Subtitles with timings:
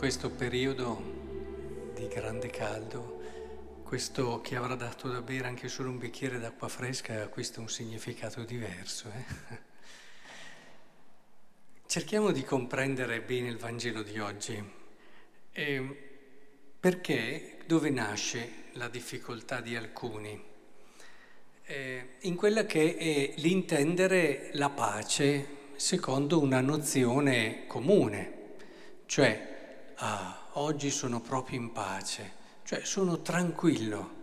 [0.00, 3.20] questo periodo di grande caldo,
[3.82, 8.42] questo che avrà dato da bere anche solo un bicchiere d'acqua fresca acquista un significato
[8.44, 9.12] diverso.
[9.14, 9.58] Eh?
[11.84, 14.64] Cerchiamo di comprendere bene il Vangelo di oggi,
[15.52, 15.96] eh,
[16.80, 20.42] perché dove nasce la difficoltà di alcuni?
[21.64, 28.38] Eh, in quella che è l'intendere la pace secondo una nozione comune,
[29.04, 29.49] cioè,
[30.00, 32.32] ah, oggi sono proprio in pace,
[32.64, 34.18] cioè sono tranquillo,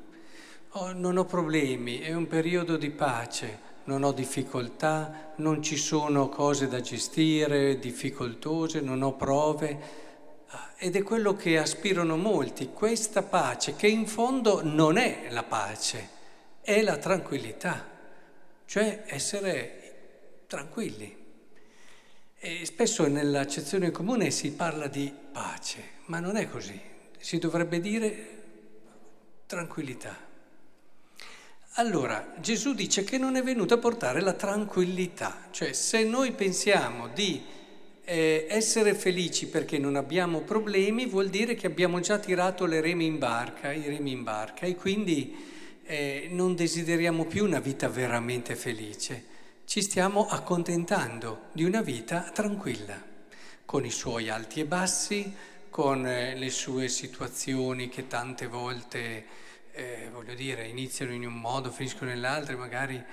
[0.71, 6.29] oh, non ho problemi, è un periodo di pace, non ho difficoltà, non ci sono
[6.29, 10.05] cose da gestire, difficoltose, non ho prove.
[10.49, 15.43] Ah, ed è quello che aspirano molti, questa pace, che in fondo non è la
[15.43, 16.09] pace,
[16.61, 17.85] è la tranquillità,
[18.65, 21.25] cioè essere tranquilli.
[22.39, 26.79] E spesso nell'accezione comune si parla di pace, ma non è così.
[27.17, 28.43] Si dovrebbe dire
[29.47, 30.15] tranquillità.
[31.79, 37.07] Allora, Gesù dice che non è venuto a portare la tranquillità, cioè se noi pensiamo
[37.07, 37.43] di
[38.03, 43.05] eh, essere felici perché non abbiamo problemi, vuol dire che abbiamo già tirato le remi
[43.05, 45.35] in barca, i remi in barca, e quindi
[45.85, 49.35] eh, non desideriamo più una vita veramente felice
[49.67, 53.03] ci stiamo accontentando di una vita tranquilla,
[53.65, 55.35] con i suoi alti e bassi,
[55.69, 59.25] con eh, le sue situazioni che tante volte,
[59.73, 63.03] eh, voglio dire, iniziano in un modo, finiscono nell'altro, magari,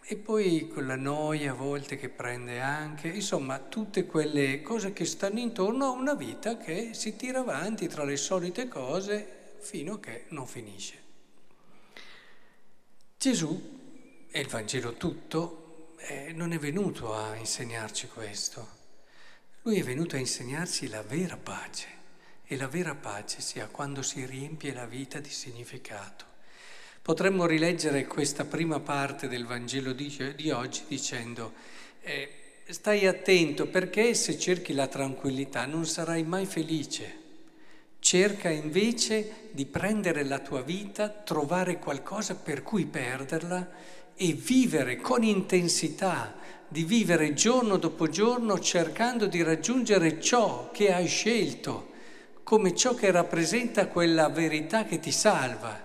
[0.00, 5.04] e poi con la noia a volte che prende anche, insomma, tutte quelle cose che
[5.04, 10.00] stanno intorno a una vita che si tira avanti tra le solite cose fino a
[10.00, 11.02] che non finisce.
[13.18, 15.66] Gesù e il Vangelo tutto
[15.98, 18.76] eh, non è venuto a insegnarci questo.
[19.62, 21.86] Lui è venuto a insegnarci la vera pace
[22.44, 26.24] e la vera pace si ha quando si riempie la vita di significato.
[27.02, 31.52] Potremmo rileggere questa prima parte del Vangelo di, di oggi dicendo
[32.02, 37.27] eh, stai attento perché se cerchi la tranquillità non sarai mai felice.
[38.08, 43.68] Cerca invece di prendere la tua vita, trovare qualcosa per cui perderla
[44.16, 46.34] e vivere con intensità,
[46.66, 51.90] di vivere giorno dopo giorno cercando di raggiungere ciò che hai scelto,
[52.44, 55.78] come ciò che rappresenta quella verità che ti salva.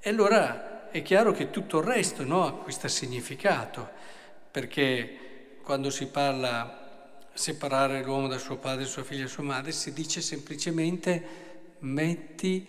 [0.00, 3.88] E allora è chiaro che tutto il resto no, acquista significato,
[4.50, 6.81] perché quando si parla
[7.34, 11.50] separare l'uomo da suo padre, sua figlia e sua madre, si dice semplicemente
[11.80, 12.66] metti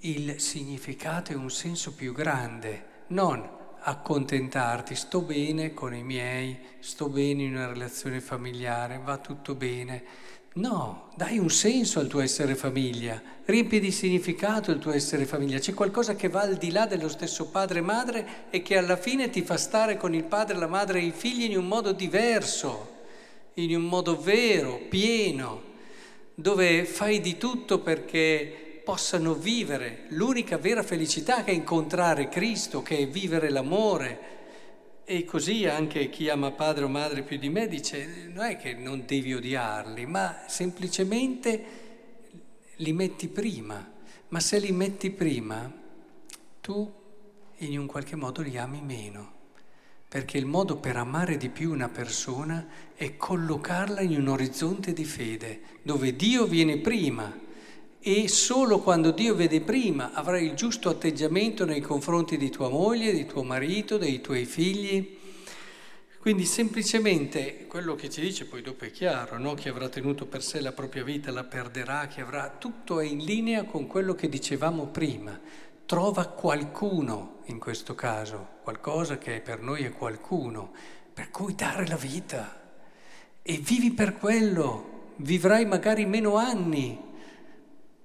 [0.00, 7.08] il significato e un senso più grande, non accontentarti, sto bene con i miei, sto
[7.08, 10.32] bene in una relazione familiare, va tutto bene.
[10.54, 15.58] No, dai un senso al tuo essere famiglia, riempi di significato il tuo essere famiglia.
[15.58, 18.96] C'è qualcosa che va al di là dello stesso padre e madre e che alla
[18.96, 21.92] fine ti fa stare con il padre, la madre e i figli in un modo
[21.92, 22.93] diverso,
[23.54, 25.72] in un modo vero, pieno,
[26.34, 32.98] dove fai di tutto perché possano vivere l'unica vera felicità che è incontrare Cristo, che
[32.98, 34.32] è vivere l'amore.
[35.04, 38.74] E così anche chi ama padre o madre più di me dice non è che
[38.74, 41.64] non devi odiarli, ma semplicemente
[42.76, 43.92] li metti prima.
[44.28, 45.70] Ma se li metti prima,
[46.60, 46.92] tu
[47.58, 49.33] in un qualche modo li ami meno.
[50.14, 52.64] Perché il modo per amare di più una persona
[52.94, 57.36] è collocarla in un orizzonte di fede, dove Dio viene prima
[57.98, 63.12] e solo quando Dio vede prima avrai il giusto atteggiamento nei confronti di tua moglie,
[63.12, 65.18] di tuo marito, dei tuoi figli.
[66.20, 69.54] Quindi semplicemente quello che ci dice, poi dopo è chiaro, no?
[69.54, 73.18] chi avrà tenuto per sé la propria vita la perderà, chi avrà, tutto è in
[73.18, 75.40] linea con quello che dicevamo prima.
[75.86, 80.72] Trova qualcuno in questo caso, qualcosa che per noi è qualcuno,
[81.12, 82.62] per cui dare la vita.
[83.42, 86.98] E vivi per quello, vivrai magari meno anni,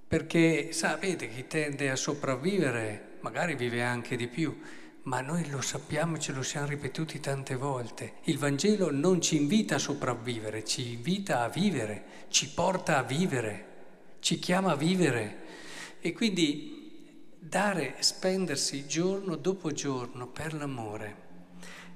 [0.05, 4.59] perché sapete chi tende a sopravvivere magari vive anche di più,
[5.03, 8.15] ma noi lo sappiamo ce lo siamo ripetuti tante volte.
[8.23, 13.65] Il Vangelo non ci invita a sopravvivere, ci invita a vivere, ci porta a vivere,
[14.19, 15.37] ci chiama a vivere.
[16.01, 16.78] E quindi
[17.39, 21.27] dare, spendersi giorno dopo giorno per l'amore.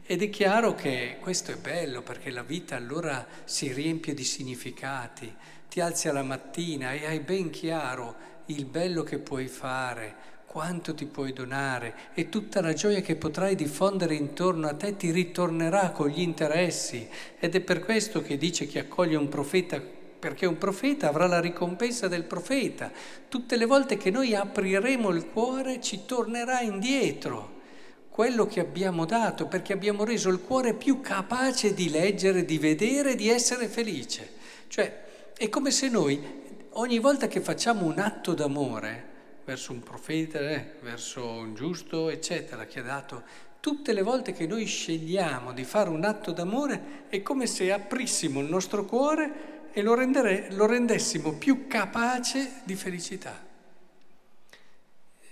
[0.06, 5.34] Ed è chiaro che questo è bello perché la vita allora si riempie di significati,
[5.70, 8.16] ti alzi alla mattina e hai ben chiaro
[8.48, 13.56] il bello che puoi fare, quanto ti puoi donare e tutta la gioia che potrai
[13.56, 17.08] diffondere intorno a te ti ritornerà con gli interessi
[17.40, 19.82] ed è per questo che dice che accoglie un profeta
[20.24, 22.90] perché un profeta avrà la ricompensa del profeta.
[23.28, 27.60] Tutte le volte che noi apriremo il cuore ci tornerà indietro
[28.08, 33.16] quello che abbiamo dato, perché abbiamo reso il cuore più capace di leggere, di vedere,
[33.16, 34.30] di essere felice.
[34.70, 35.04] Cioè,
[35.36, 36.24] è come se noi
[36.70, 39.12] ogni volta che facciamo un atto d'amore
[39.44, 43.24] verso un profeta, eh, verso un giusto, eccetera, che ha dato,
[43.60, 48.40] tutte le volte che noi scegliamo di fare un atto d'amore è come se aprissimo
[48.40, 53.52] il nostro cuore e lo, rendere, lo rendessimo più capace di felicità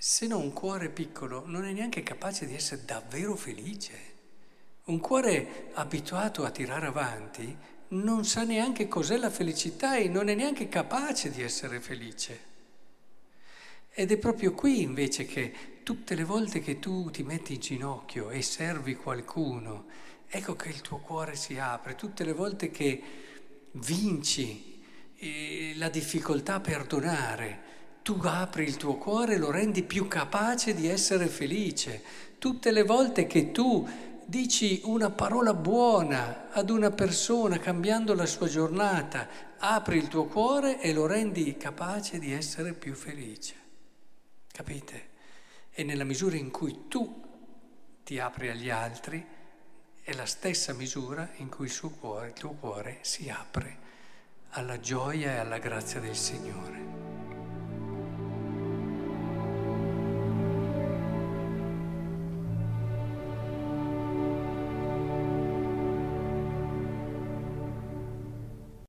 [0.03, 3.93] se no un cuore piccolo non è neanche capace di essere davvero felice.
[4.85, 7.55] Un cuore abituato a tirare avanti
[7.89, 12.39] non sa neanche cos'è la felicità e non è neanche capace di essere felice.
[13.91, 15.53] Ed è proprio qui invece che
[15.83, 19.85] tutte le volte che tu ti metti in ginocchio e servi qualcuno,
[20.27, 23.03] ecco che il tuo cuore si apre, tutte le volte che
[23.73, 24.81] vinci
[25.15, 27.69] eh, la difficoltà a perdonare,
[28.01, 32.01] tu apri il tuo cuore e lo rendi più capace di essere felice.
[32.39, 33.87] Tutte le volte che tu
[34.25, 39.27] dici una parola buona ad una persona cambiando la sua giornata,
[39.57, 43.55] apri il tuo cuore e lo rendi capace di essere più felice.
[44.51, 45.09] Capite?
[45.71, 47.21] E nella misura in cui tu
[48.03, 49.25] ti apri agli altri,
[50.11, 53.77] è la stessa misura in cui il, cuore, il tuo cuore si apre
[54.49, 56.80] alla gioia e alla grazia del Signore.